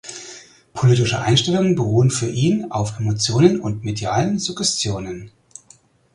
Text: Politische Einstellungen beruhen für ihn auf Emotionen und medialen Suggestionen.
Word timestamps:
Politische 0.73 1.21
Einstellungen 1.21 1.75
beruhen 1.75 2.09
für 2.09 2.25
ihn 2.27 2.71
auf 2.71 2.97
Emotionen 2.97 3.59
und 3.59 3.83
medialen 3.83 4.39
Suggestionen. 4.39 5.29